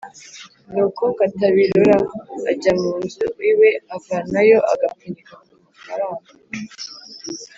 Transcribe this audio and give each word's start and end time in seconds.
Nuko 0.73 1.03
Katabirora 1.17 1.95
ajya 2.49 2.71
mu 2.79 2.91
nzu 3.03 3.25
iwe, 3.49 3.69
avanayo 3.95 4.59
agapfunyika 4.71 5.33
k’amafaranga, 5.45 6.31